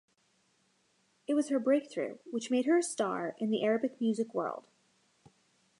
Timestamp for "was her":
1.35-1.59